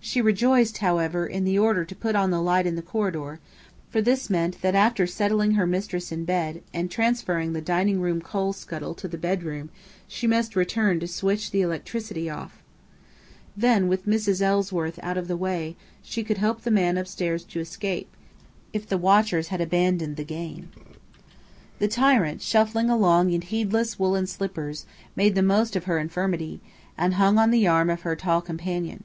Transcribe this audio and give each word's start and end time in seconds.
She 0.00 0.20
rejoiced, 0.20 0.78
however, 0.78 1.24
in 1.24 1.44
the 1.44 1.56
order 1.56 1.84
to 1.84 1.94
put 1.94 2.16
on 2.16 2.32
the 2.32 2.42
light 2.42 2.66
in 2.66 2.74
the 2.74 2.82
corridor, 2.82 3.38
for 3.90 4.02
this 4.02 4.28
meant 4.28 4.60
that 4.60 4.74
after 4.74 5.06
settling 5.06 5.52
her 5.52 5.68
mistress 5.68 6.10
in 6.10 6.24
bed 6.24 6.64
and 6.74 6.90
transferring 6.90 7.52
the 7.52 7.60
dining 7.60 8.00
room 8.00 8.20
coal 8.20 8.52
scuttle 8.52 8.92
to 8.96 9.06
the 9.06 9.16
bedroom 9.16 9.70
she 10.08 10.26
must 10.26 10.56
return 10.56 10.98
to 10.98 11.06
switch 11.06 11.52
the 11.52 11.60
electricity 11.60 12.28
off. 12.28 12.60
Then, 13.56 13.86
with 13.86 14.04
Mrs. 14.04 14.40
Ellsworth 14.42 14.98
out 15.00 15.16
of 15.16 15.28
the 15.28 15.36
way, 15.36 15.76
she 16.02 16.24
could 16.24 16.38
help 16.38 16.62
the 16.62 16.70
man 16.72 16.98
upstairs 16.98 17.44
to 17.44 17.60
escape, 17.60 18.10
if 18.72 18.88
the 18.88 18.98
watchers 18.98 19.46
had 19.54 19.60
abandoned 19.60 20.16
the 20.16 20.24
game. 20.24 20.70
The 21.78 21.86
tyrant, 21.86 22.42
shuffling 22.42 22.90
along 22.90 23.30
in 23.30 23.42
heelless 23.42 23.96
woollen 23.96 24.26
slippers, 24.26 24.86
made 25.14 25.36
the 25.36 25.40
most 25.40 25.76
of 25.76 25.84
her 25.84 26.00
infirmity, 26.00 26.58
and 26.98 27.14
hung 27.14 27.38
on 27.38 27.52
the 27.52 27.68
arm 27.68 27.90
of 27.90 28.00
her 28.00 28.16
tall 28.16 28.40
companion. 28.40 29.04